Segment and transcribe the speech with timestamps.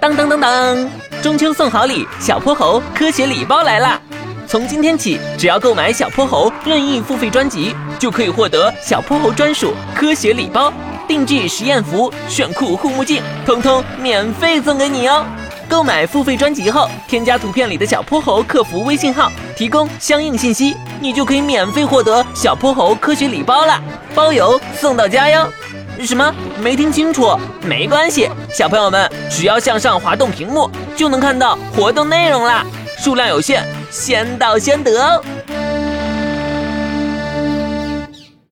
[0.00, 0.90] 当当当当！
[1.22, 4.00] 中秋送好礼，小泼猴科学礼包来啦！
[4.46, 10.72] 从今天起，只要购买小泼猴任意付费专辑，就可以获得小泼猴专属科学礼包、
[11.08, 15.24] 定制实验服、炫酷护目镜，通通免费送给你哦！
[15.68, 23.80] 购买付费专辑后，添加图片里的小泼猴客服微信号，提供相应信息，你就可以免费获得小泼猴科学礼包了，
[24.14, 25.48] 包邮送到家哟！
[26.00, 26.34] 什么？
[26.60, 27.38] 没听清楚？
[27.62, 32.64] 没关系，小朋友们只要向上滑动屏幕，就能看到活动内容啦。
[32.98, 35.22] 数量有限，先到先得哦。